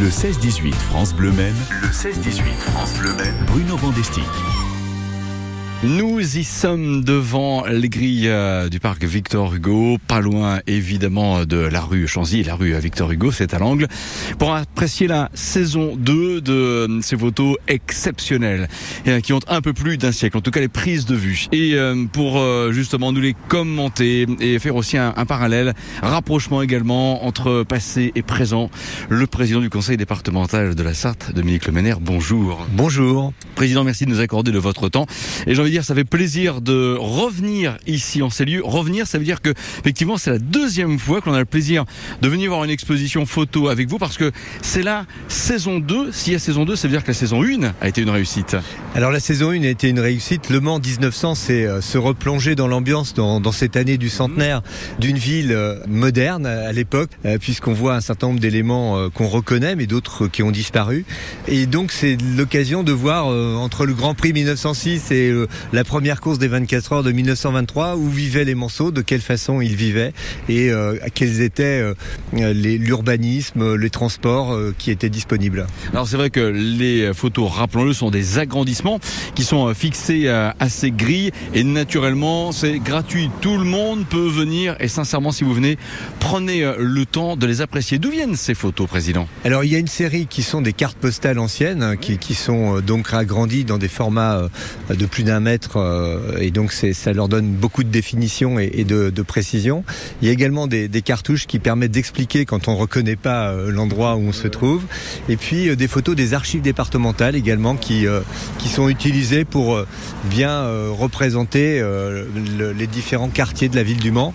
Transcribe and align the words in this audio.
Le 0.00 0.08
16-18 0.08 0.72
France 0.72 1.12
Bleu 1.14 1.32
Maine. 1.32 1.54
Le 1.82 1.88
16-18 1.88 2.42
France 2.56 2.94
Bleu 2.98 3.12
Maine. 3.12 3.34
Bruno 3.46 3.76
Vandestick. 3.76 4.24
Nous 5.84 6.38
y 6.38 6.44
sommes 6.44 7.02
devant 7.02 7.66
les 7.66 7.88
grilles 7.88 8.28
euh, 8.28 8.68
du 8.68 8.78
parc 8.78 9.02
Victor 9.02 9.52
Hugo, 9.52 9.98
pas 10.06 10.20
loin 10.20 10.60
évidemment 10.68 11.44
de 11.44 11.56
la 11.56 11.80
rue 11.80 12.06
Chanzy 12.06 12.44
la 12.44 12.54
rue 12.54 12.72
Victor 12.78 13.10
Hugo, 13.10 13.32
c'est 13.32 13.52
à 13.52 13.58
l'angle, 13.58 13.88
pour 14.38 14.54
apprécier 14.54 15.08
la 15.08 15.28
saison 15.34 15.96
2 15.96 16.40
de 16.40 16.52
euh, 16.52 17.00
ces 17.02 17.16
photos 17.16 17.56
exceptionnelles 17.66 18.68
euh, 19.08 19.18
qui 19.18 19.32
ont 19.32 19.40
un 19.48 19.60
peu 19.60 19.72
plus 19.72 19.98
d'un 19.98 20.12
siècle, 20.12 20.36
en 20.36 20.40
tout 20.40 20.52
cas 20.52 20.60
les 20.60 20.68
prises 20.68 21.04
de 21.04 21.16
vue. 21.16 21.48
Et 21.50 21.76
pour 22.12 22.40
justement 22.70 23.10
nous 23.10 23.20
les 23.20 23.34
commenter 23.48 24.26
et 24.38 24.60
faire 24.60 24.76
aussi 24.76 24.98
un, 24.98 25.12
un 25.16 25.26
parallèle, 25.26 25.74
rapprochement 26.00 26.62
également 26.62 27.26
entre 27.26 27.64
passé 27.64 28.12
et 28.14 28.22
présent, 28.22 28.70
le 29.08 29.26
président 29.26 29.60
du 29.60 29.68
conseil 29.68 29.96
départemental 29.96 30.76
de 30.76 30.82
la 30.84 30.94
Sarthe, 30.94 31.32
Dominique 31.34 31.66
Lemener, 31.66 31.94
bonjour. 32.00 32.68
Bonjour. 32.72 33.32
Président, 33.56 33.82
merci 33.82 34.04
de 34.04 34.10
nous 34.10 34.20
accorder 34.20 34.52
de 34.52 34.58
votre 34.60 34.88
temps. 34.88 35.06
Et 35.48 35.54
j'ai 35.56 35.71
dire, 35.72 35.84
ça 35.84 35.94
fait 35.94 36.04
plaisir 36.04 36.60
de 36.60 36.96
revenir 36.98 37.76
ici 37.86 38.22
en 38.22 38.30
ces 38.30 38.44
lieux. 38.44 38.62
Revenir, 38.64 39.06
ça 39.06 39.18
veut 39.18 39.24
dire 39.24 39.40
que, 39.40 39.50
effectivement, 39.80 40.16
c'est 40.16 40.30
la 40.30 40.38
deuxième 40.38 40.98
fois 40.98 41.20
qu'on 41.20 41.32
a 41.32 41.38
le 41.38 41.44
plaisir 41.44 41.84
de 42.20 42.28
venir 42.28 42.50
voir 42.50 42.64
une 42.64 42.70
exposition 42.70 43.26
photo 43.26 43.68
avec 43.68 43.88
vous 43.88 43.98
parce 43.98 44.16
que 44.16 44.32
c'est 44.60 44.82
la 44.82 45.06
saison 45.28 45.80
2. 45.80 46.12
S'il 46.12 46.32
y 46.32 46.36
a 46.36 46.38
saison 46.38 46.64
2, 46.64 46.76
ça 46.76 46.88
veut 46.88 46.92
dire 46.92 47.02
que 47.02 47.08
la 47.08 47.14
saison 47.14 47.42
1 47.42 47.72
a 47.80 47.88
été 47.88 48.02
une 48.02 48.10
réussite. 48.10 48.56
Alors, 48.94 49.10
la 49.10 49.20
saison 49.20 49.50
1 49.50 49.62
a 49.62 49.68
été 49.68 49.88
une 49.88 50.00
réussite. 50.00 50.50
Le 50.50 50.60
Mans 50.60 50.78
1900, 50.78 51.34
c'est 51.34 51.64
euh, 51.64 51.80
se 51.80 51.98
replonger 51.98 52.54
dans 52.54 52.68
l'ambiance 52.68 53.14
dans, 53.14 53.52
cette 53.52 53.76
année 53.76 53.98
du 53.98 54.08
centenaire 54.08 54.62
d'une 54.98 55.18
ville 55.18 55.52
euh, 55.52 55.78
moderne 55.86 56.46
à 56.46 56.72
l'époque, 56.72 57.10
euh, 57.24 57.38
puisqu'on 57.38 57.72
voit 57.72 57.94
un 57.94 58.00
certain 58.00 58.28
nombre 58.28 58.40
d'éléments 58.40 59.08
qu'on 59.10 59.28
reconnaît, 59.28 59.76
mais 59.76 59.86
d'autres 59.86 60.28
qui 60.28 60.42
ont 60.42 60.50
disparu. 60.50 61.04
Et 61.48 61.66
donc, 61.66 61.92
c'est 61.92 62.16
l'occasion 62.36 62.82
de 62.82 62.92
voir 62.92 63.26
entre 63.26 63.86
le 63.86 63.94
Grand 63.94 64.14
Prix 64.14 64.32
1906 64.32 65.10
et 65.10 65.32
la 65.72 65.84
première 65.84 66.20
course 66.20 66.38
des 66.38 66.48
24 66.48 66.92
heures 66.92 67.02
de 67.02 67.12
1923, 67.12 67.96
où 67.96 68.08
vivaient 68.08 68.44
les 68.44 68.54
Manceaux, 68.54 68.90
de 68.90 69.02
quelle 69.02 69.20
façon 69.20 69.60
ils 69.60 69.76
vivaient 69.76 70.12
et 70.48 70.70
euh, 70.70 70.96
quels 71.14 71.40
étaient 71.40 71.82
euh, 72.32 72.52
l'urbanisme, 72.52 73.74
les 73.76 73.90
transports 73.90 74.58
qui 74.78 74.90
étaient 74.90 75.08
disponibles. 75.08 75.66
Alors 75.92 76.08
c'est 76.08 76.16
vrai 76.16 76.30
que 76.30 76.40
les 76.40 77.12
photos, 77.14 77.50
rappelons-le, 77.50 77.92
sont 77.92 78.10
des 78.10 78.38
agrandissements 78.38 79.00
qui 79.34 79.44
sont 79.44 79.72
fixés 79.74 80.28
à 80.28 80.68
ces 80.68 80.90
grilles 80.90 81.32
et 81.54 81.64
naturellement 81.64 82.52
c'est 82.52 82.78
gratuit. 82.78 83.30
Tout 83.40 83.58
le 83.58 83.64
monde 83.64 84.04
peut 84.06 84.28
venir 84.28 84.76
et 84.80 84.88
sincèrement 84.88 85.32
si 85.32 85.44
vous 85.44 85.54
venez, 85.54 85.78
prenez 86.20 86.70
le 86.78 87.06
temps 87.06 87.36
de 87.36 87.46
les 87.46 87.60
apprécier. 87.60 87.98
D'où 87.98 88.10
viennent 88.10 88.36
ces 88.36 88.54
photos, 88.54 88.88
Président? 88.88 89.28
Alors 89.44 89.64
il 89.64 89.72
y 89.72 89.76
a 89.76 89.78
une 89.78 89.86
série 89.86 90.26
qui 90.26 90.42
sont 90.42 90.60
des 90.60 90.72
cartes 90.72 90.98
postales 90.98 91.38
anciennes 91.38 91.96
qui, 92.00 92.18
qui 92.18 92.34
sont 92.34 92.80
donc 92.80 93.12
agrandies 93.12 93.64
dans 93.64 93.78
des 93.78 93.88
formats 93.88 94.48
de 94.90 95.06
plus 95.06 95.24
d'un 95.24 95.40
mètre 95.40 95.51
euh, 95.76 96.38
et 96.38 96.50
donc 96.50 96.72
ça 96.72 97.12
leur 97.12 97.28
donne 97.28 97.50
beaucoup 97.50 97.84
de 97.84 97.88
définition 97.88 98.58
et, 98.58 98.84
de, 98.84 99.22
précision. 99.22 99.84
Il 100.20 100.26
y 100.26 100.30
a 100.30 100.32
également 100.32 100.66
des, 100.66 100.88
cartouches 101.02 101.46
qui 101.46 101.58
permettent 101.58 101.92
d'expliquer 101.92 102.44
quand 102.44 102.68
on 102.68 102.72
ne 102.72 102.78
reconnaît 102.78 103.16
pas 103.16 103.48
euh, 103.48 103.70
l'endroit 103.70 104.16
où 104.16 104.20
on 104.20 104.32
se 104.32 104.48
trouve. 104.48 104.84
Et 105.28 105.36
puis 105.36 105.68
euh, 105.68 105.76
des 105.76 105.88
photos 105.88 106.14
des 106.16 106.34
archives 106.34 106.62
départementales 106.62 107.36
également 107.36 107.76
qui, 107.76 108.06
qui 108.58 108.68
sont 108.68 108.88
utilisées 108.88 109.44
pour 109.44 109.82
bien 110.24 110.66
représenter 110.90 111.82
les 112.76 112.86
différents 112.86 113.28
quartiers 113.28 113.68
de 113.68 113.76
la 113.76 113.82
ville 113.82 113.98
du 113.98 114.10
Mans. 114.10 114.34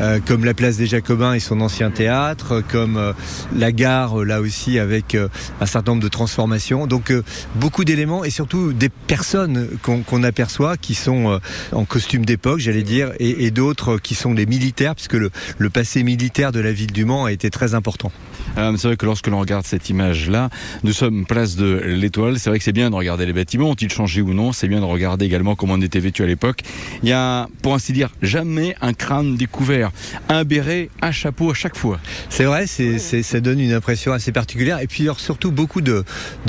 Euh, 0.00 0.20
comme 0.24 0.44
la 0.44 0.54
place 0.54 0.76
des 0.76 0.86
Jacobins 0.86 1.34
et 1.34 1.40
son 1.40 1.60
ancien 1.60 1.90
théâtre, 1.90 2.62
comme 2.68 2.96
euh, 2.96 3.12
la 3.56 3.72
gare 3.72 4.24
là 4.24 4.40
aussi 4.40 4.78
avec 4.78 5.16
euh, 5.16 5.28
un 5.60 5.66
certain 5.66 5.92
nombre 5.92 6.02
de 6.04 6.08
transformations. 6.08 6.86
Donc 6.86 7.12
beaucoup 7.56 7.84
d'éléments 7.84 8.24
et 8.24 8.30
surtout 8.30 8.72
des 8.72 8.90
personnes 8.90 9.68
qu'on 9.82 10.22
aperçoit 10.22 10.76
qui 10.76 10.94
sont 10.94 11.40
en 11.72 11.84
costume 11.84 12.24
d'époque, 12.24 12.60
j'allais 12.60 12.82
dire, 12.82 13.12
et, 13.18 13.50
d'autres 13.50 13.98
qui 13.98 14.14
sont 14.14 14.34
des 14.34 14.46
militaires, 14.46 14.94
puisque 14.94 15.14
le, 15.14 15.30
le, 15.56 15.70
passé 15.70 16.02
militaire 16.02 16.52
de 16.52 16.60
la 16.60 16.72
ville 16.72 16.92
du 16.92 17.04
Mans 17.04 17.24
a 17.24 17.32
été 17.32 17.50
très 17.50 17.74
important. 17.74 18.12
c'est 18.56 18.84
vrai 18.84 18.96
que 18.96 19.06
lorsque 19.06 19.26
l'on 19.26 19.40
regarde 19.40 19.64
cette 19.66 19.88
image-là, 19.88 20.50
nous 20.84 20.92
sommes 20.92 21.24
place 21.26 21.56
de 21.56 21.80
l'Étoile. 21.84 22.38
C'est 22.38 22.50
vrai 22.50 22.58
que 22.58 22.64
c'est 22.64 22.72
bien 22.72 22.90
de 22.90 22.94
regarder 22.94 23.26
les 23.26 23.32
bâtiments, 23.32 23.70
ont-ils 23.70 23.90
changé 23.90 24.20
ou 24.20 24.34
non? 24.34 24.52
C'est 24.52 24.68
bien 24.68 24.80
de 24.80 24.84
regarder 24.84 25.24
également 25.24 25.56
comment 25.56 25.74
on 25.74 25.80
était 25.80 26.00
vêtu 26.00 26.22
à 26.22 26.26
l'époque. 26.26 26.62
Il 27.02 27.08
y 27.08 27.12
a, 27.12 27.48
pour 27.62 27.74
ainsi 27.74 27.92
dire, 27.92 28.10
jamais 28.22 28.76
un 28.80 28.92
crâne 28.92 29.36
découvert 29.36 29.87
un 30.28 30.44
béret, 30.44 30.90
un 31.02 31.12
chapeau 31.12 31.50
à 31.50 31.54
chaque 31.54 31.76
fois. 31.76 31.98
C'est 32.28 32.44
vrai, 32.44 32.66
c'est, 32.66 32.98
ça 32.98 33.40
donne 33.40 33.60
une 33.60 33.72
impression 33.72 34.12
assez 34.12 34.32
particulière. 34.32 34.80
Et 34.80 34.86
puis 34.86 35.04
alors, 35.04 35.20
surtout 35.20 35.52
beaucoup 35.52 35.80
de, 35.80 36.04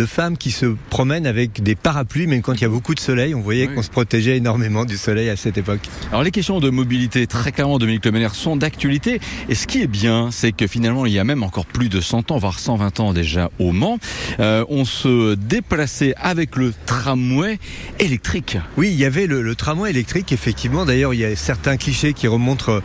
femmes 0.05 0.37
qui 0.37 0.51
se 0.51 0.65
promènent 0.89 1.27
avec 1.27 1.61
des 1.61 1.75
parapluies, 1.75 2.27
même 2.27 2.41
quand 2.41 2.53
il 2.53 2.61
y 2.61 2.65
a 2.65 2.69
beaucoup 2.69 2.95
de 2.95 2.99
soleil, 2.99 3.35
on 3.35 3.41
voyait 3.41 3.67
qu'on 3.67 3.83
se 3.83 3.89
protégeait 3.89 4.37
énormément 4.37 4.85
du 4.85 4.97
soleil 4.97 5.29
à 5.29 5.35
cette 5.35 5.57
époque. 5.57 5.81
Alors 6.09 6.23
les 6.23 6.31
questions 6.31 6.59
de 6.59 6.69
mobilité, 6.69 7.27
très 7.27 7.51
clairement, 7.51 7.77
Dominique 7.77 8.05
Lemener, 8.05 8.29
sont 8.33 8.55
d'actualité. 8.55 9.19
Et 9.49 9.55
ce 9.55 9.67
qui 9.67 9.81
est 9.81 9.87
bien, 9.87 10.29
c'est 10.31 10.51
que 10.51 10.67
finalement, 10.67 11.05
il 11.05 11.13
y 11.13 11.19
a 11.19 11.23
même 11.23 11.43
encore 11.43 11.65
plus 11.65 11.89
de 11.89 12.01
100 12.01 12.31
ans, 12.31 12.37
voire 12.37 12.59
120 12.59 12.99
ans 12.99 13.13
déjà 13.13 13.51
au 13.59 13.71
Mans, 13.71 13.99
euh, 14.39 14.65
on 14.69 14.85
se 14.85 15.35
déplaçait 15.35 16.13
avec 16.17 16.55
le 16.55 16.73
tramway 16.85 17.59
électrique. 17.99 18.57
Oui, 18.77 18.89
il 18.91 18.99
y 18.99 19.05
avait 19.05 19.27
le, 19.27 19.41
le 19.41 19.55
tramway 19.55 19.89
électrique, 19.91 20.31
effectivement. 20.31 20.85
D'ailleurs, 20.85 21.13
il 21.13 21.19
y 21.19 21.25
a 21.25 21.35
certains 21.35 21.77
clichés 21.77 22.13
qui 22.13 22.27
remontent 22.27 22.81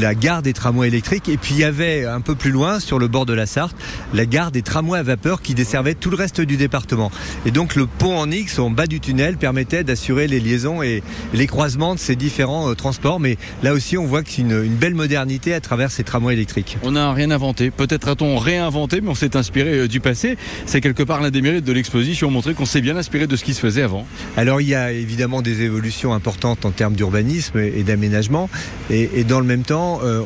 la 0.00 0.14
gare 0.14 0.42
des 0.42 0.52
tramways 0.52 0.88
électriques. 0.88 1.28
Et 1.28 1.36
puis 1.36 1.54
il 1.54 1.60
y 1.60 1.64
avait 1.64 2.04
un 2.04 2.20
peu 2.20 2.34
plus 2.34 2.50
loin, 2.50 2.80
sur 2.80 2.98
le 2.98 3.08
bord 3.08 3.26
de 3.26 3.32
la 3.32 3.46
Sarthe, 3.46 3.76
la 4.14 4.26
gare 4.26 4.50
des 4.50 4.62
tramways 4.62 4.98
à 4.98 5.02
vapeur 5.02 5.42
qui 5.42 5.54
desservait 5.54 5.94
tout 5.94 6.10
le 6.10 6.16
reste 6.16 6.40
du 6.40 6.56
département. 6.56 7.10
Et 7.46 7.50
donc 7.50 7.74
le 7.74 7.86
pont 7.86 8.18
en 8.18 8.30
X, 8.30 8.58
en 8.58 8.70
bas 8.70 8.86
du 8.86 9.00
tunnel, 9.00 9.36
permettait 9.36 9.84
d'assurer 9.84 10.26
les 10.28 10.40
liaisons 10.40 10.82
et 10.82 11.02
les 11.34 11.46
croisements 11.46 11.94
de 11.94 12.00
ces 12.00 12.16
différents 12.16 12.70
euh, 12.70 12.74
transports. 12.74 13.20
Mais 13.20 13.36
là 13.62 13.72
aussi, 13.72 13.98
on 13.98 14.06
voit 14.06 14.22
que 14.22 14.30
c'est 14.30 14.42
une, 14.42 14.62
belle 14.76 14.94
modernité 14.94 15.54
à 15.54 15.60
travers 15.60 15.90
ces 15.90 16.04
tramways 16.04 16.34
électriques. 16.34 16.78
On 16.82 16.92
n'a 16.92 17.12
rien 17.12 17.30
inventé. 17.30 17.70
Peut-être 17.70 18.08
a-t-on 18.08 18.36
réinventé, 18.36 19.00
mais 19.00 19.08
on 19.08 19.14
s'est 19.14 19.36
inspiré 19.36 19.80
euh, 19.80 19.88
du 19.88 20.00
passé. 20.00 20.36
C'est 20.66 20.80
quelque 20.80 21.02
part 21.02 21.20
l'un 21.20 21.30
des 21.30 21.42
mérites 21.42 21.64
de 21.64 21.72
l'exposition, 21.72 22.30
montrer 22.30 22.54
qu'on 22.54 22.66
s'est 22.66 22.80
bien 22.80 22.96
inspiré 22.96 23.26
de 23.26 23.36
ce 23.36 23.44
qui 23.44 23.54
se 23.54 23.60
faisait 23.60 23.82
avant. 23.82 24.06
Alors 24.36 24.60
il 24.60 24.68
y 24.68 24.74
a 24.74 24.92
évidemment 24.92 25.42
des 25.42 25.62
évolutions 25.62 26.14
importantes 26.14 26.64
en 26.64 26.70
termes 26.70 26.94
d'urbanisme 26.94 27.58
et 27.58 27.82
d'aménagement. 27.82 28.48
Et, 28.90 29.10
et 29.14 29.24
dans 29.24 29.40
le 29.40 29.46
même 29.46 29.62
temps, 29.62 29.81
euh, 30.02 30.22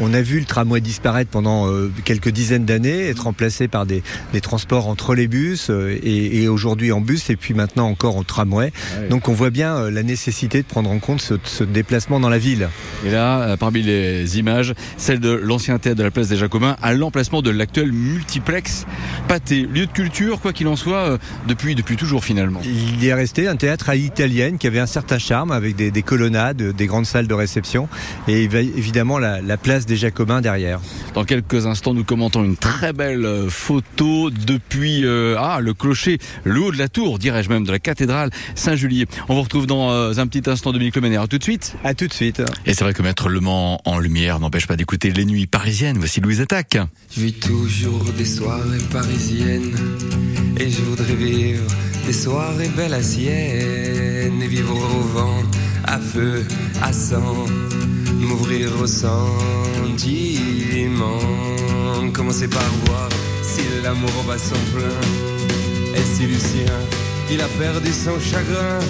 on, 0.00 0.12
a 0.14 0.22
vu 0.22 0.38
le 0.38 0.44
tramway 0.44 0.80
disparaître 0.80 1.30
pendant 1.30 1.68
euh, 1.68 1.90
quelques 2.04 2.30
dizaines 2.30 2.64
d'années, 2.64 3.08
être 3.08 3.24
remplacé 3.24 3.68
par 3.68 3.86
des, 3.86 4.02
transports 4.42 4.88
en 4.88 4.94
trolleybus 4.94 5.68
euh, 5.70 5.98
et, 6.02 6.42
et 6.42 6.48
aujourd'hui 6.48 6.92
en 6.92 7.00
bus 7.00 7.30
et 7.30 7.36
puis 7.36 7.54
maintenant 7.54 7.86
encore 7.86 8.16
en 8.16 8.24
tramway. 8.24 8.72
Donc 9.08 9.28
on 9.28 9.32
voit 9.32 9.50
bien 9.50 9.90
la 9.90 10.02
nécessité 10.02 10.62
de 10.62 10.66
prendre 10.66 10.90
en 10.90 10.98
compte 10.98 11.20
ce, 11.20 11.64
déplacement 11.64 12.20
dans 12.20 12.28
la 12.28 12.38
ville. 12.38 12.68
Et 13.04 13.10
là, 13.10 13.56
parmi 13.56 13.82
les 13.82 14.38
images, 14.38 14.74
celle 14.96 15.20
de 15.20 15.30
l'ancien 15.30 15.78
théâtre 15.78 15.98
de 15.98 16.02
la 16.02 16.10
place 16.10 16.28
des 16.28 16.36
Jacobins 16.36 16.76
à 16.82 16.92
l'emplacement 16.92 17.42
de 17.42 17.50
l'actuel 17.50 17.92
multiplex 17.92 18.86
Pâté, 19.28 19.62
lieu 19.62 19.86
de 19.86 19.92
culture, 19.92 20.40
quoi 20.40 20.52
qu'il 20.52 20.66
en 20.68 20.76
soit, 20.76 21.18
depuis, 21.46 21.74
depuis 21.74 21.96
toujours 21.96 22.24
finalement. 22.24 22.60
Il 22.64 23.02
y 23.02 23.08
est 23.08 23.14
resté 23.14 23.46
un 23.46 23.56
théâtre 23.56 23.90
à 23.90 23.94
l'italienne 23.94 24.58
qui 24.58 24.66
avait 24.66 24.80
un 24.80 24.86
certain 24.86 25.18
charme 25.18 25.52
avec 25.52 25.76
des, 25.76 25.90
des 25.90 26.02
colonnades, 26.02 26.62
des 26.62 26.86
grandes 26.86 27.06
salles 27.06 27.28
de 27.28 27.34
réception 27.34 27.88
et 28.28 28.48
évidemment 28.80 29.18
la, 29.18 29.56
place 29.58 29.84
des 29.84 29.96
Jacobins 29.96 30.40
derrière. 30.40 30.80
Dans 31.12 31.24
quelques 31.24 31.66
instants, 31.66 31.92
nous 31.92 32.02
commentons 32.02 32.42
une 32.42 32.56
très 32.56 32.94
belle 32.94 33.26
euh, 33.26 33.50
photo 33.50 34.30
depuis 34.30 35.04
euh, 35.04 35.36
ah, 35.38 35.60
le 35.60 35.74
clocher, 35.74 36.18
le 36.44 36.60
haut 36.60 36.72
de 36.72 36.78
la 36.78 36.88
tour, 36.88 37.18
dirais-je 37.18 37.50
même, 37.50 37.64
de 37.64 37.72
la 37.72 37.78
cathédrale 37.78 38.30
Saint-Julier. 38.54 39.06
On 39.28 39.34
vous 39.34 39.42
retrouve 39.42 39.66
dans 39.66 39.90
euh, 39.90 40.14
un 40.16 40.26
petit 40.26 40.48
instant, 40.48 40.72
Dominique. 40.72 40.96
À 40.96 41.26
tout 41.26 41.38
de 41.38 41.42
suite. 41.42 41.76
À 41.84 41.92
tout 41.92 42.06
de 42.06 42.12
suite. 42.12 42.42
Et 42.64 42.72
c'est 42.72 42.84
vrai 42.84 42.94
que 42.94 43.02
mettre 43.02 43.28
Le 43.28 43.40
Mans 43.40 43.80
en 43.84 43.98
lumière 43.98 44.40
n'empêche 44.40 44.66
pas 44.66 44.76
d'écouter 44.76 45.10
les 45.10 45.26
nuits 45.26 45.46
parisiennes. 45.46 45.98
Voici 45.98 46.20
Louise 46.20 46.40
Attaque. 46.40 46.78
Je 47.14 47.20
vis 47.20 47.34
toujours 47.34 48.04
des 48.16 48.24
soirées 48.24 48.78
parisiennes 48.90 49.76
et 50.58 50.70
je 50.70 50.80
voudrais 50.80 51.14
vivre 51.14 51.64
des 52.06 52.12
soirées 52.14 52.70
belles 52.76 52.94
à 52.94 53.02
Sienne 53.02 54.40
et 54.42 54.48
vivre 54.48 54.74
au 54.74 55.00
vent, 55.00 55.42
à 55.84 55.98
feu, 55.98 56.46
à 56.82 56.92
sang 56.92 57.44
m'ouvrir 58.20 58.68
au 58.80 58.86
sentiment. 58.86 59.18
Commencer 62.12 62.48
par 62.48 62.70
voir 62.84 63.08
si 63.42 63.62
l'amour 63.82 64.24
va 64.26 64.38
son 64.38 64.60
plein? 64.74 65.00
Et 65.94 66.04
si 66.14 66.26
Lucien, 66.26 66.78
il 67.30 67.40
a 67.40 67.48
perdu 67.58 67.92
son 67.92 68.18
chagrin? 68.20 68.80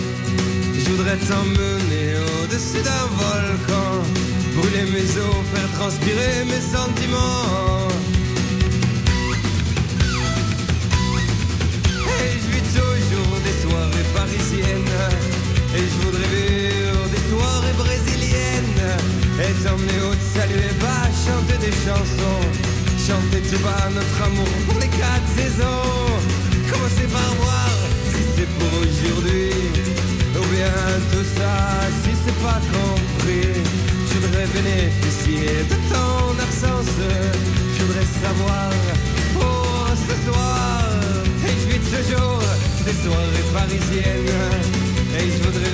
Je 0.74 0.90
voudrais 0.90 1.16
t'emmener 1.28 2.14
au-dessus 2.42 2.82
d'un 2.82 3.06
volcan. 3.22 4.02
Brûler 4.56 4.86
mes 4.90 5.10
os, 5.26 5.44
faire 5.52 5.70
transpirer 5.78 6.44
mes 6.46 6.62
sentiments. 6.76 7.89
Et 19.42 19.52
t'emmener 19.64 20.00
haut, 20.04 20.14
te 20.14 20.38
saluer 20.38 20.68
bas, 20.80 21.08
chanter 21.24 21.56
des 21.64 21.72
chansons. 21.72 22.44
Chanter 23.00 23.40
tout 23.48 23.62
bas 23.64 23.88
notre 23.88 24.22
amour 24.22 24.52
pour 24.68 24.78
les 24.78 24.88
quatre 24.88 25.28
saisons. 25.34 26.12
Commencez 26.70 27.08
par 27.08 27.32
voir 27.40 27.70
si 28.12 28.20
c'est 28.36 28.50
pour 28.58 28.72
aujourd'hui 28.84 29.48
Ou 30.36 30.44
bien 30.52 30.76
tout 31.10 31.24
ça 31.24 31.56
si 32.04 32.10
c'est 32.22 32.38
pas 32.44 32.60
compris. 32.76 33.64
Je 34.10 34.18
voudrais 34.20 34.46
bénéficier 34.52 35.64
de 35.72 35.76
ton 35.88 36.36
absence. 36.36 37.00
Je 37.74 37.82
voudrais 37.82 38.10
savoir 38.20 38.68
pour 39.32 39.88
ce 40.06 40.14
soir. 40.28 40.84
Et 41.48 41.54
je 41.60 41.66
vis 41.72 41.82
toujours 41.88 42.42
des 42.84 42.96
soirées 43.04 43.48
parisiennes. 43.56 44.36
Et 45.16 45.26
je 45.32 45.42
voudrais 45.42 45.69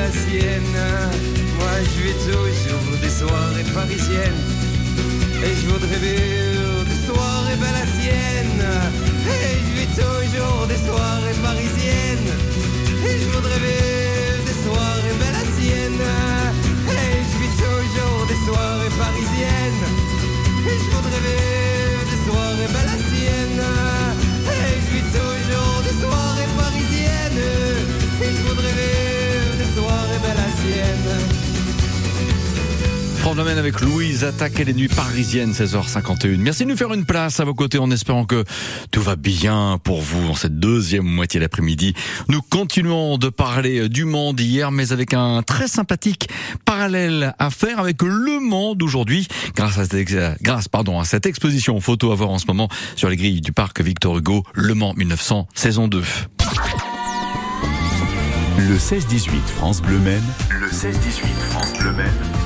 à 0.00 0.10
sienne. 0.10 0.76
Moi 1.58 1.74
je 1.82 2.02
vis 2.02 2.18
toujours 2.24 2.98
des 3.00 3.10
soirées 3.10 3.68
parisiennes. 3.74 4.42
Et 5.44 5.54
je 5.60 5.66
voudrais 5.68 6.00
vivre 6.06 6.84
des 6.90 7.00
soirées 7.06 7.58
sienne. 7.98 8.62
Et 9.34 9.54
je 9.64 9.70
vis 9.78 9.90
toujours 10.00 10.66
des 10.66 10.80
soirées 10.86 11.38
parisiennes. 11.42 12.32
Et 13.06 13.18
je 13.22 13.28
voudrais 13.34 13.60
vivre 13.66 14.42
des 14.48 14.58
soirées 14.64 15.16
sienne. 15.56 16.04
Et 17.00 17.14
je 17.30 17.36
vis 17.40 17.54
toujours 17.62 18.26
des 18.26 18.40
soirées 18.46 18.94
parisiennes. 18.98 19.84
Et 20.70 20.76
je 20.82 20.88
voudrais 20.94 21.22
vivre 21.28 22.02
des 22.10 22.20
soirées 22.26 22.70
sienne. 23.10 23.62
Et 24.48 24.74
je 24.82 24.88
vis 24.94 25.08
toujours 25.16 25.73
Bleu 33.34 33.42
Maine 33.42 33.58
avec 33.58 33.80
Louise, 33.80 34.22
attaque 34.22 34.58
les 34.60 34.72
nuits 34.72 34.86
parisiennes, 34.86 35.50
16h51. 35.50 36.36
Merci 36.36 36.64
de 36.64 36.70
nous 36.70 36.76
faire 36.76 36.92
une 36.94 37.04
place 37.04 37.40
à 37.40 37.44
vos 37.44 37.54
côtés 37.54 37.78
en 37.78 37.90
espérant 37.90 38.24
que 38.24 38.44
tout 38.92 39.02
va 39.02 39.16
bien 39.16 39.80
pour 39.82 40.02
vous 40.02 40.28
en 40.28 40.34
cette 40.34 40.60
deuxième 40.60 41.04
moitié 41.04 41.40
d'après-midi. 41.40 41.94
Nous 42.28 42.40
continuons 42.42 43.18
de 43.18 43.28
parler 43.30 43.88
du 43.88 44.04
Mans 44.04 44.34
d'hier, 44.34 44.70
mais 44.70 44.92
avec 44.92 45.14
un 45.14 45.42
très 45.42 45.66
sympathique 45.66 46.28
parallèle 46.64 47.34
à 47.40 47.50
faire 47.50 47.80
avec 47.80 48.02
le 48.02 48.38
Mans 48.38 48.76
d'aujourd'hui, 48.76 49.26
grâce 49.56 49.78
à, 49.78 49.84
cette, 49.84 50.40
grâce, 50.40 50.68
pardon, 50.68 51.02
exposition 51.02 51.80
photo 51.80 52.12
à 52.12 52.14
voir 52.14 52.30
en 52.30 52.38
ce 52.38 52.46
moment 52.46 52.68
sur 52.94 53.08
les 53.08 53.16
grilles 53.16 53.40
du 53.40 53.50
parc 53.50 53.80
Victor 53.80 54.16
Hugo, 54.16 54.44
Le 54.54 54.74
Mans 54.74 54.94
1900, 54.94 55.48
saison 55.54 55.88
2. 55.88 56.02
Le 58.58 58.76
16-18 58.76 59.30
France 59.56 59.82
Bleu 59.82 59.98
Maine. 59.98 60.22
Le 60.50 60.68
16-18 60.68 60.92
France 61.50 61.72
Bleu 61.80 61.92
Maine. 61.92 62.43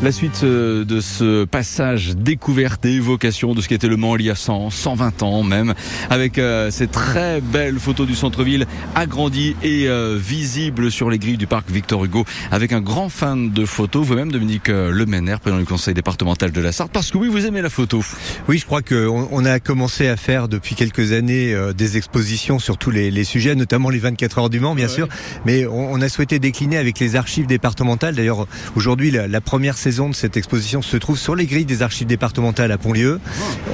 La 0.00 0.12
suite 0.12 0.42
euh, 0.44 0.84
de 0.84 1.00
ce 1.00 1.44
passage 1.44 2.14
découverte 2.14 2.84
et 2.86 2.92
évocation 2.92 3.52
de 3.52 3.60
ce 3.60 3.66
qu'était 3.66 3.88
le 3.88 3.96
Mans 3.96 4.14
il 4.16 4.26
y 4.26 4.30
a 4.30 4.36
100, 4.36 4.70
120 4.70 5.24
ans 5.24 5.42
même, 5.42 5.74
avec 6.08 6.38
euh, 6.38 6.70
ces 6.70 6.86
très 6.86 7.40
belles 7.40 7.80
photos 7.80 8.06
du 8.06 8.14
centre-ville 8.14 8.66
agrandi 8.94 9.56
et 9.64 9.88
euh, 9.88 10.16
visible 10.16 10.92
sur 10.92 11.10
les 11.10 11.18
grilles 11.18 11.36
du 11.36 11.48
parc 11.48 11.68
Victor 11.68 12.04
Hugo, 12.04 12.24
avec 12.52 12.72
un 12.72 12.80
grand 12.80 13.08
fan 13.08 13.50
de 13.50 13.64
photos, 13.64 14.06
vous-même 14.06 14.30
Dominique 14.30 14.68
Lemener, 14.68 15.34
président 15.40 15.58
du 15.58 15.66
conseil 15.66 15.94
départemental 15.94 16.52
de 16.52 16.60
la 16.60 16.70
Sarthe, 16.70 16.92
parce 16.92 17.10
que 17.10 17.18
oui, 17.18 17.26
vous 17.26 17.44
aimez 17.44 17.60
la 17.60 17.68
photo. 17.70 18.00
Oui, 18.46 18.58
je 18.58 18.66
crois 18.66 18.82
qu'on 18.82 19.26
on 19.32 19.44
a 19.44 19.58
commencé 19.58 20.06
à 20.06 20.16
faire 20.16 20.46
depuis 20.46 20.76
quelques 20.76 21.10
années 21.10 21.56
des 21.76 21.96
expositions 21.96 22.60
sur 22.60 22.78
tous 22.78 22.92
les, 22.92 23.10
les 23.10 23.24
sujets, 23.24 23.56
notamment 23.56 23.90
les 23.90 23.98
24 23.98 24.38
heures 24.38 24.50
du 24.50 24.60
Mans, 24.60 24.76
bien 24.76 24.86
Ouais. 24.86 24.94
sûr. 24.94 25.08
Mais 25.44 25.66
on, 25.66 25.92
on 25.92 26.00
a 26.00 26.08
souhaité 26.08 26.38
décliner 26.38 26.76
avec 26.78 27.00
les 27.00 27.16
archives 27.16 27.46
départementales. 27.48 28.14
D'ailleurs, 28.14 28.46
aujourd'hui, 28.76 29.10
la, 29.10 29.26
la 29.26 29.40
première 29.40 29.76
saison 29.88 30.10
de 30.10 30.14
cette 30.14 30.36
exposition 30.36 30.82
se 30.82 30.98
trouve 30.98 31.18
sur 31.18 31.34
les 31.34 31.46
grilles 31.46 31.64
des 31.64 31.80
archives 31.80 32.06
départementales 32.06 32.72
à 32.72 32.76
Pontlieu. 32.76 33.20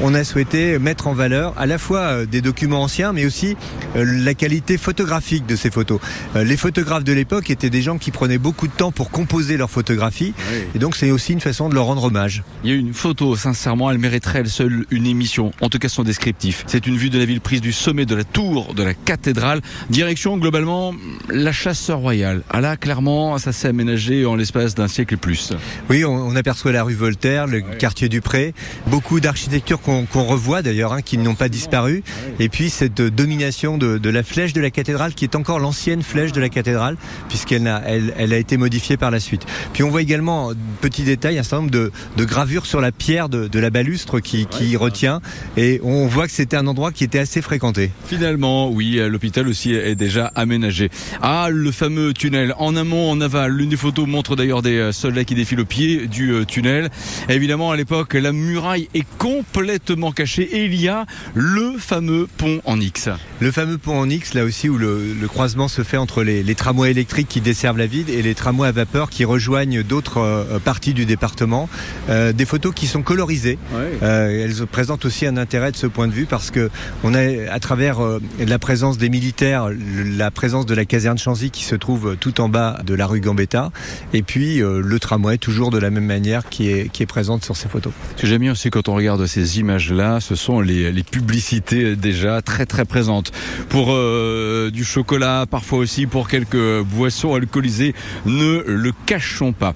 On 0.00 0.14
a 0.14 0.22
souhaité 0.22 0.78
mettre 0.78 1.08
en 1.08 1.12
valeur 1.12 1.52
à 1.58 1.66
la 1.66 1.76
fois 1.76 1.98
euh, 1.98 2.24
des 2.24 2.40
documents 2.40 2.82
anciens, 2.82 3.12
mais 3.12 3.26
aussi 3.26 3.56
euh, 3.96 4.04
la 4.22 4.34
qualité 4.34 4.78
photographique 4.78 5.44
de 5.44 5.56
ces 5.56 5.72
photos. 5.72 5.98
Euh, 6.36 6.44
Les 6.44 6.56
photographes 6.56 7.02
de 7.02 7.12
l'époque 7.12 7.50
étaient 7.50 7.68
des 7.68 7.82
gens 7.82 7.98
qui 7.98 8.12
prenaient 8.12 8.38
beaucoup 8.38 8.68
de 8.68 8.72
temps 8.72 8.92
pour 8.92 9.10
composer 9.10 9.56
leurs 9.56 9.72
photographies. 9.72 10.34
Et 10.76 10.78
donc, 10.78 10.94
c'est 10.94 11.10
aussi 11.10 11.32
une 11.32 11.40
façon 11.40 11.68
de 11.68 11.74
leur 11.74 11.86
rendre 11.86 12.04
hommage. 12.04 12.44
Il 12.62 12.70
y 12.70 12.72
a 12.72 12.76
une 12.76 12.94
photo, 12.94 13.34
sincèrement, 13.34 13.90
elle 13.90 13.98
mériterait 13.98 14.38
elle 14.38 14.48
seule 14.48 14.86
une 14.92 15.08
émission, 15.08 15.50
en 15.62 15.68
tout 15.68 15.80
cas 15.80 15.88
son 15.88 16.04
descriptif. 16.04 16.62
C'est 16.68 16.86
une 16.86 16.96
vue 16.96 17.10
de 17.10 17.18
la 17.18 17.24
ville 17.24 17.40
prise 17.40 17.60
du 17.60 17.72
sommet 17.72 18.06
de 18.06 18.14
la 18.14 18.22
tour 18.22 18.74
de 18.74 18.84
la 18.84 18.94
cathédrale, 18.94 19.62
direction 19.90 20.38
globalement 20.38 20.94
la 21.28 21.50
chasse 21.50 21.90
royale. 21.90 22.42
Ah 22.50 22.60
là, 22.60 22.76
clairement, 22.76 23.36
ça 23.38 23.50
s'est 23.50 23.66
aménagé 23.66 24.24
en 24.26 24.36
l'espace 24.36 24.76
d'un 24.76 24.86
siècle 24.86 25.14
et 25.14 25.16
plus. 25.16 25.52
Oui, 25.90 26.03
on, 26.04 26.14
on 26.14 26.36
aperçoit 26.36 26.72
la 26.72 26.82
rue 26.82 26.94
Voltaire, 26.94 27.46
le 27.46 27.60
quartier 27.60 28.08
du 28.08 28.20
Pré, 28.20 28.54
beaucoup 28.86 29.20
d'architectures 29.20 29.80
qu'on 29.80 30.24
revoit 30.24 30.62
d'ailleurs, 30.62 30.92
hein, 30.92 31.02
qui 31.02 31.18
n'ont 31.18 31.34
pas 31.34 31.48
disparu, 31.48 32.02
et 32.38 32.48
puis 32.48 32.70
cette 32.70 33.00
euh, 33.00 33.10
domination 33.10 33.78
de, 33.78 33.98
de 33.98 34.10
la 34.10 34.22
flèche 34.22 34.52
de 34.52 34.60
la 34.60 34.70
cathédrale, 34.70 35.14
qui 35.14 35.24
est 35.24 35.34
encore 35.34 35.58
l'ancienne 35.58 36.02
flèche 36.02 36.32
de 36.32 36.40
la 36.40 36.48
cathédrale, 36.48 36.96
puisqu'elle 37.28 37.62
n'a- 37.62 37.82
elle, 37.86 38.14
elle 38.16 38.32
a 38.32 38.38
été 38.38 38.56
modifiée 38.56 38.96
par 38.96 39.10
la 39.10 39.20
suite. 39.20 39.42
Puis 39.72 39.82
on 39.82 39.90
voit 39.90 40.02
également, 40.02 40.52
petit 40.80 41.02
détail, 41.02 41.38
un 41.38 41.42
certain 41.42 41.56
nombre 41.58 41.70
de, 41.70 41.92
de 42.16 42.24
gravures 42.24 42.66
sur 42.66 42.80
la 42.80 42.92
pierre 42.92 43.28
de, 43.28 43.48
de 43.48 43.58
la 43.58 43.70
balustre 43.70 44.20
qui, 44.20 44.46
qui 44.46 44.76
retient, 44.76 45.20
et 45.56 45.80
on 45.82 46.06
voit 46.06 46.26
que 46.26 46.32
c'était 46.32 46.56
un 46.56 46.66
endroit 46.66 46.92
qui 46.92 47.04
était 47.04 47.18
assez 47.18 47.42
fréquenté. 47.42 47.90
Finalement, 48.06 48.70
oui, 48.70 48.98
euh, 48.98 49.08
l'hôpital 49.08 49.48
aussi 49.48 49.72
est 49.74 49.94
déjà 49.94 50.32
aménagé. 50.34 50.90
Ah, 51.22 51.48
le 51.50 51.70
fameux 51.72 52.12
tunnel. 52.12 52.54
En 52.58 52.76
amont, 52.76 53.10
en 53.10 53.20
aval. 53.20 53.52
L'une 53.52 53.70
des 53.70 53.76
photos 53.76 54.06
montre 54.06 54.36
d'ailleurs 54.36 54.62
des 54.62 54.76
euh, 54.76 54.92
soldats 54.92 55.24
qui 55.24 55.34
défilent 55.34 55.60
au 55.60 55.64
pied 55.64 55.93
du 56.06 56.32
euh, 56.32 56.44
tunnel. 56.44 56.90
Évidemment, 57.28 57.70
à 57.70 57.76
l'époque, 57.76 58.14
la 58.14 58.32
muraille 58.32 58.88
est 58.94 59.06
complètement 59.18 60.12
cachée 60.12 60.42
et 60.42 60.64
il 60.64 60.80
y 60.80 60.88
a 60.88 61.06
le 61.34 61.78
fameux 61.78 62.26
pont 62.36 62.60
en 62.64 62.80
X. 62.80 63.08
Le 63.40 63.50
fameux 63.50 63.78
pont 63.78 63.98
en 63.98 64.08
X, 64.08 64.34
là 64.34 64.44
aussi 64.44 64.68
où 64.68 64.78
le, 64.78 65.12
le 65.12 65.28
croisement 65.28 65.68
se 65.68 65.82
fait 65.82 65.96
entre 65.96 66.22
les, 66.22 66.42
les 66.42 66.54
tramways 66.54 66.90
électriques 66.90 67.28
qui 67.28 67.40
desservent 67.40 67.78
la 67.78 67.86
ville 67.86 68.10
et 68.10 68.22
les 68.22 68.34
tramways 68.34 68.54
à 68.64 68.72
vapeur 68.72 69.10
qui 69.10 69.24
rejoignent 69.24 69.82
d'autres 69.82 70.18
euh, 70.18 70.58
parties 70.58 70.94
du 70.94 71.06
département. 71.06 71.68
Euh, 72.08 72.32
des 72.32 72.44
photos 72.44 72.72
qui 72.74 72.86
sont 72.86 73.02
colorisées. 73.02 73.58
Euh, 73.74 74.44
elles 74.44 74.66
présentent 74.66 75.04
aussi 75.04 75.26
un 75.26 75.36
intérêt 75.36 75.72
de 75.72 75.76
ce 75.76 75.86
point 75.86 76.08
de 76.08 76.12
vue 76.12 76.26
parce 76.26 76.50
que 76.50 76.70
on 77.02 77.14
a 77.14 77.50
à 77.50 77.60
travers 77.60 77.98
la 78.38 78.58
présence 78.58 78.98
des 78.98 79.08
militaires, 79.08 79.68
la 80.16 80.30
présence 80.30 80.66
de 80.66 80.74
la 80.74 80.84
caserne 80.84 81.18
Chanzy 81.18 81.50
qui 81.50 81.64
se 81.64 81.74
trouve 81.74 82.16
tout 82.18 82.40
en 82.40 82.48
bas 82.48 82.80
de 82.84 82.94
la 82.94 83.06
rue 83.06 83.20
Gambetta, 83.20 83.70
et 84.12 84.22
puis 84.22 84.58
le 84.58 84.98
tramway 84.98 85.38
toujours 85.38 85.70
de 85.70 85.78
la 85.78 85.83
même 85.90 86.04
manière 86.04 86.48
qui 86.48 86.70
est 86.70 86.88
qui 86.90 87.02
est 87.02 87.06
présente 87.06 87.44
sur 87.44 87.56
ces 87.56 87.68
photos. 87.68 87.92
Ce 88.16 88.22
que 88.22 88.26
j'aime 88.26 88.40
bien 88.40 88.52
aussi 88.52 88.70
quand 88.70 88.88
on 88.88 88.94
regarde 88.94 89.26
ces 89.26 89.58
images-là, 89.58 90.20
ce 90.20 90.34
sont 90.34 90.60
les, 90.60 90.92
les 90.92 91.02
publicités 91.02 91.96
déjà 91.96 92.42
très 92.42 92.66
très 92.66 92.84
présentes. 92.84 93.32
Pour 93.68 93.88
euh, 93.90 94.70
du 94.70 94.84
chocolat, 94.84 95.46
parfois 95.50 95.78
aussi 95.78 96.06
pour 96.06 96.28
quelques 96.28 96.82
boissons 96.82 97.34
alcoolisées, 97.34 97.94
ne 98.26 98.62
le 98.66 98.92
cachons 99.06 99.52
pas. 99.52 99.74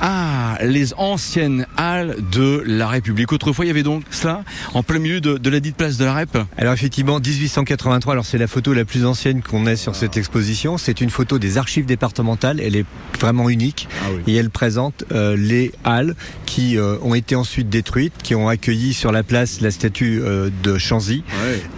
Ah, 0.00 0.58
les 0.62 0.94
anciennes 0.94 1.66
halles 1.76 2.16
de 2.32 2.62
la 2.66 2.88
République. 2.88 3.32
Autrefois, 3.32 3.64
il 3.64 3.68
y 3.68 3.70
avait 3.70 3.82
donc 3.82 4.02
cela 4.10 4.44
en 4.74 4.82
plein 4.82 4.98
milieu 4.98 5.20
de, 5.20 5.38
de 5.38 5.50
la 5.50 5.60
dite 5.60 5.76
place 5.76 5.96
de 5.96 6.04
la 6.04 6.14
Rep. 6.14 6.38
Alors 6.56 6.72
effectivement, 6.72 7.18
1883, 7.18 8.12
alors 8.12 8.24
c'est 8.24 8.38
la 8.38 8.46
photo 8.46 8.72
la 8.72 8.84
plus 8.84 9.04
ancienne 9.06 9.42
qu'on 9.42 9.66
ait 9.66 9.76
sur 9.76 9.94
cette 9.94 10.16
exposition. 10.16 10.78
C'est 10.78 11.00
une 11.00 11.10
photo 11.10 11.38
des 11.38 11.58
archives 11.58 11.86
départementales. 11.86 12.60
Elle 12.60 12.76
est 12.76 12.86
vraiment 13.20 13.48
unique 13.48 13.88
et 14.26 14.34
elle 14.34 14.50
présente 14.50 15.04
euh, 15.12 15.36
les 15.50 15.72
halles 15.84 16.14
qui 16.46 16.78
euh, 16.78 16.96
ont 17.02 17.14
été 17.14 17.34
ensuite 17.36 17.68
détruites, 17.68 18.14
qui 18.22 18.34
ont 18.34 18.48
accueilli 18.48 18.92
sur 18.94 19.12
la 19.12 19.22
place 19.22 19.60
la 19.60 19.70
statue 19.70 20.20
euh, 20.22 20.50
de 20.62 20.78
Chanzy 20.78 21.22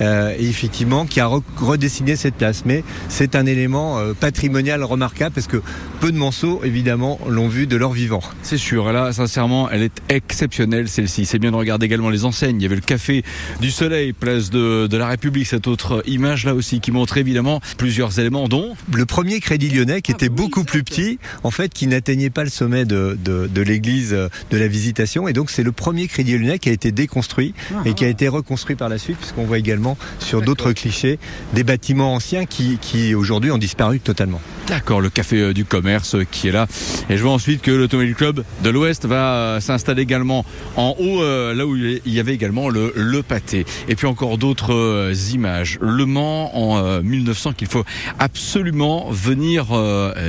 euh, 0.01 0.35
et 0.39 0.47
effectivement 0.49 1.07
qui 1.07 1.21
a 1.21 1.27
re- 1.27 1.43
redessiné 1.59 2.17
cette 2.17 2.35
place. 2.37 2.63
Mais 2.65 2.85
c'est 3.09 3.35
un 3.35 3.47
élément 3.47 3.99
patrimonial 4.21 4.85
remarquable 4.85 5.35
parce 5.35 5.47
que 5.47 5.61
peu 6.01 6.13
de 6.13 6.17
Manceaux, 6.17 6.61
évidemment, 6.65 7.19
l'ont 7.29 7.49
vu 7.49 7.67
de 7.67 7.77
leur 7.77 7.93
vivant. 7.93 8.23
C'est 8.43 8.57
sûr, 8.59 8.93
là, 8.93 9.13
sincèrement, 9.13 9.71
elle 9.71 9.83
est 9.83 10.03
exceptionnelle, 10.09 10.89
celle-ci. 10.89 11.27
C'est 11.27 11.39
bien 11.39 11.51
de 11.53 11.57
regarder 11.57 11.87
également 11.87 12.11
les 12.11 12.25
enseignes. 12.25 12.57
Il 12.61 12.63
y 12.63 12.67
avait 12.67 12.75
le 12.75 12.81
Café 12.83 13.25
du 13.61 13.71
Soleil, 13.71 14.13
place 14.13 14.51
de, 14.51 14.87
de 14.87 14.97
la 14.97 15.07
République, 15.09 15.47
cette 15.47 15.67
autre 15.67 16.03
image 16.07 16.45
là 16.45 16.55
aussi 16.55 16.81
qui 16.81 16.91
montre 16.93 17.17
évidemment 17.19 17.61
plusieurs 17.79 18.19
éléments, 18.19 18.49
dont 18.49 18.75
Le 18.93 19.07
premier 19.07 19.41
Crédit 19.41 19.69
Lyonnais, 19.71 20.03
qui 20.03 20.13
Ah, 20.13 20.17
était 20.17 20.29
oui, 20.29 20.35
beaucoup 20.37 20.65
plus 20.65 20.83
petit, 20.83 21.19
en 21.45 21.51
fait, 21.51 21.73
qui 21.73 21.87
n'atteignait 21.87 22.31
pas 22.31 22.45
le 22.45 22.51
sommet 22.51 22.85
de, 22.85 23.17
de, 23.25 23.47
de 23.47 23.62
l'église 23.63 24.11
de 24.11 24.57
la 24.57 24.69
Visitation. 24.69 25.29
Et 25.29 25.33
donc 25.33 25.51
c'est 25.51 25.63
le 25.63 25.73
premier 25.73 26.07
Crédit 26.09 26.39
Lyonnais 26.39 26.59
qui 26.59 26.69
a 26.69 26.73
été 26.73 26.93
déconstruit 26.93 27.55
et 27.85 27.95
qui 27.95 28.05
a 28.05 28.09
été 28.09 28.29
reconstruit 28.29 28.77
par 28.77 28.89
la 28.89 28.99
suite, 28.99 29.19
puisqu'on 29.19 29.45
voit 29.45 29.59
également 29.59 29.97
sur 30.19 30.43
d'autres 30.43 30.73
clichés 30.73 31.19
des 31.55 31.65
bâtiments 31.65 32.15
anciens 32.15 32.47
qui, 32.47 32.79
qui 32.81 33.15
aujourd'hui 33.15 33.51
ont 33.51 33.59
disparu 33.59 34.01
totalement. 34.01 34.41
D'accord, 34.69 35.01
le 35.01 35.11
café 35.11 35.41
euh, 35.41 35.53
du 35.53 35.65
commerce 35.65 36.15
euh, 36.15 36.25
qui 36.25 36.49
est 36.49 36.53
là. 36.53 36.67
Et 37.11 37.17
je 37.17 37.23
vois 37.23 37.33
ensuite 37.33 37.63
que 37.63 37.71
l'Automobile 37.71 38.15
Club 38.15 38.45
de 38.63 38.71
l'Ouest 38.71 39.07
va 39.07 39.35
euh, 39.35 39.61
s'installer 39.61 40.03
également 40.03 40.45
en 40.77 40.95
haut, 40.99 41.23
là 41.23 41.67
où 41.67 41.77
il 41.77 42.01
y 42.07 42.21
avait 42.21 42.35
également 42.35 42.69
le, 42.69 42.93
le 42.97 43.23
pâté. 43.23 43.67
Et 43.89 43.97
puis 43.97 44.07
encore 44.07 44.39
d'autres 44.39 45.13
images. 45.33 45.79
Le 45.81 46.07
Mans 46.07 46.57
en 46.57 47.03
1900 47.03 47.53
qu'il 47.53 47.69
faut 47.69 47.85
absolument 48.19 49.11
venir 49.11 49.67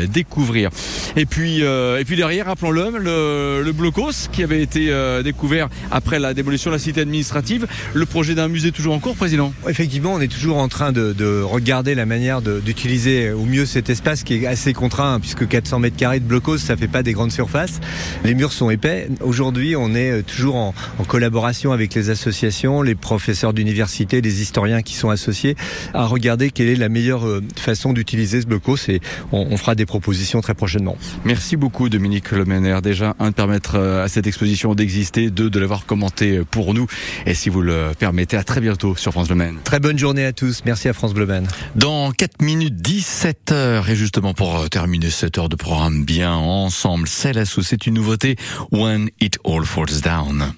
découvrir. 0.10 0.70
Et 1.16 1.26
puis, 1.26 1.62
et 1.62 2.04
puis 2.06 2.16
derrière, 2.16 2.48
rappelons-le, 2.48 2.98
le, 2.98 3.23
le 3.64 3.72
Blocos 3.72 4.30
qui 4.32 4.44
avait 4.44 4.62
été 4.62 4.92
découvert 5.24 5.70
après 5.92 6.20
la 6.20 6.34
démolition 6.34 6.70
de 6.70 6.76
la 6.76 6.80
cité 6.80 7.02
administrative. 7.02 7.68
Le 7.94 8.06
projet 8.06 8.36
d'un 8.36 8.48
musée 8.48 8.72
toujours 8.72 8.94
en 8.94 9.00
cours, 9.00 9.16
Président? 9.16 9.54
Effectivement, 9.68 10.14
on 10.14 10.22
est 10.22 10.28
toujours 10.28 10.58
en 10.58 10.68
train 10.68 10.92
de, 10.92 11.14
de 11.14 11.42
regarder 11.42 11.96
la 11.96 12.06
manière 12.06 12.42
d'utiliser 12.42 13.32
au 13.32 13.46
mieux 13.46 13.66
cet 13.66 13.90
espace 13.90 14.24
qui 14.24 14.36
est 14.36 14.48
assez 14.48 14.74
contraint, 14.74 15.20
puisque 15.20 15.48
400 15.48 15.80
mètres 15.80 15.98
carrés 15.98 16.20
de 16.20 16.26
blocos, 16.26 16.58
ça 16.58 16.76
fait 16.76 16.88
pas 16.88 17.04
des 17.04 17.14
grandes 17.14 17.32
surfaces. 17.32 17.80
Les 18.24 18.36
murs 18.36 18.52
sont 18.52 18.70
épais. 18.70 19.08
Aujourd'hui, 19.22 19.76
on 19.76 19.94
est 19.96 20.12
euh, 20.12 20.22
toujours 20.24 20.56
en, 20.56 20.74
collaboration 21.08 21.72
avec 21.72 21.94
les 21.94 22.10
associations, 22.10 22.82
les 22.82 22.96
professeurs 22.96 23.54
d'université, 23.54 24.22
les 24.22 24.42
historiens 24.42 24.82
qui 24.82 24.96
sont 24.96 25.10
associés, 25.10 25.56
à 25.94 26.06
regarder 26.06 26.50
quelle 26.50 26.70
est 26.70 26.76
la 26.76 26.90
meilleure 26.90 27.28
euh, 27.28 27.44
façon 27.58 27.94
d'utiliser 27.94 28.42
ce 28.42 28.48
blocos 28.48 28.90
et 28.90 29.02
on, 29.32 29.58
fera 29.58 29.76
des 29.76 29.86
propositions 29.86 30.42
très 30.42 30.54
prochainement. 30.54 30.98
Merci 31.26 31.56
beaucoup 31.56 31.90
Dominique 31.90 32.32
Lemener. 32.32 32.80
Déjà, 32.82 33.03
un, 33.04 33.30
de 33.30 33.36
permettre 33.36 33.76
euh, 33.76 34.06
à 34.06 34.08
cette 34.08 34.28
exposition 34.28 34.76
d'exister, 34.76 35.30
deux, 35.30 35.50
de 35.50 35.60
l'avoir 35.60 35.86
commenté 35.86 36.42
pour 36.50 36.74
nous. 36.74 36.88
Et 37.26 37.34
si 37.34 37.50
vous 37.50 37.62
le 37.62 37.92
permettez, 37.98 38.38
à 38.38 38.44
très 38.44 38.62
bientôt 38.62 38.96
sur 38.96 39.12
France 39.12 39.28
Bleu 39.28 39.36
Maine. 39.36 39.58
Très 39.64 39.80
bonne 39.80 40.00
journée 40.00 40.26
à 40.26 40.34
tous. 40.34 40.62
Merci 40.66 40.88
à 40.88 40.94
France 40.94 41.14
Bleu 41.14 41.26
Maine. 41.26 41.48
Dans 41.76 42.12
4 42.12 42.42
minutes 42.42 42.76
17 42.76 43.52
heures 43.52 43.90
et 43.90 43.96
juste 43.96 44.14
justement 44.14 44.36
pour 44.36 44.60
euh, 44.60 44.68
terminer 44.68 45.10
cette 45.10 45.40
heure 45.40 45.50
de 45.50 45.56
programme 45.56 46.06
bien 46.06 46.36
ensemble, 46.36 47.08
c'est 47.08 47.34
la 47.34 47.46
c'est 47.46 47.88
une 47.88 47.96
nouveauté 47.96 48.36
When 48.72 49.10
It 49.20 49.40
All 49.44 49.66
Falls 49.66 50.02
Down. 50.04 50.54